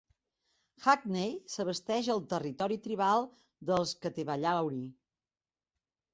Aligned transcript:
Hackney 0.85 1.35
s'abasteix 1.55 2.09
al 2.13 2.23
territori 2.31 2.79
tribal 2.87 3.29
dels 3.73 3.93
Catevallauni. 4.07 4.83